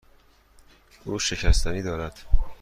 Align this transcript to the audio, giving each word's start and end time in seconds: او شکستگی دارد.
او 1.05 1.19
شکستگی 1.19 1.81
دارد. 1.81 2.19